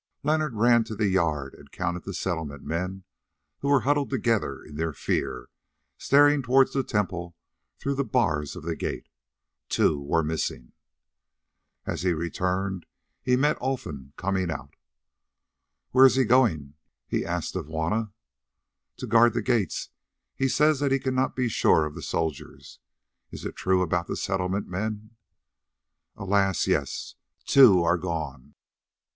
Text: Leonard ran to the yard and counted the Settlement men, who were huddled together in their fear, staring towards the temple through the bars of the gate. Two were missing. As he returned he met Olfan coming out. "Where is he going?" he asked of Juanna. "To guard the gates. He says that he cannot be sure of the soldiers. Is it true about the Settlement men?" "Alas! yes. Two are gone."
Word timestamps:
Leonard 0.23 0.55
ran 0.55 0.83
to 0.83 0.95
the 0.95 1.09
yard 1.09 1.53
and 1.53 1.71
counted 1.71 2.05
the 2.05 2.13
Settlement 2.15 2.63
men, 2.63 3.03
who 3.59 3.67
were 3.67 3.81
huddled 3.81 4.09
together 4.09 4.63
in 4.63 4.75
their 4.75 4.93
fear, 4.93 5.47
staring 5.95 6.41
towards 6.41 6.73
the 6.73 6.81
temple 6.81 7.35
through 7.77 7.93
the 7.93 8.03
bars 8.03 8.55
of 8.55 8.63
the 8.63 8.75
gate. 8.75 9.09
Two 9.69 10.01
were 10.01 10.23
missing. 10.23 10.71
As 11.85 12.01
he 12.01 12.13
returned 12.13 12.87
he 13.21 13.35
met 13.35 13.61
Olfan 13.61 14.13
coming 14.17 14.49
out. 14.49 14.75
"Where 15.91 16.07
is 16.07 16.15
he 16.15 16.25
going?" 16.25 16.73
he 17.05 17.23
asked 17.23 17.55
of 17.55 17.67
Juanna. 17.67 18.11
"To 18.97 19.05
guard 19.05 19.33
the 19.35 19.43
gates. 19.43 19.89
He 20.33 20.47
says 20.47 20.79
that 20.79 20.91
he 20.91 20.97
cannot 20.97 21.35
be 21.35 21.47
sure 21.47 21.85
of 21.85 21.93
the 21.93 22.01
soldiers. 22.01 22.79
Is 23.29 23.45
it 23.45 23.55
true 23.55 23.83
about 23.83 24.07
the 24.07 24.15
Settlement 24.17 24.67
men?" 24.67 25.11
"Alas! 26.15 26.65
yes. 26.65 27.13
Two 27.45 27.83
are 27.83 27.99
gone." 27.99 28.55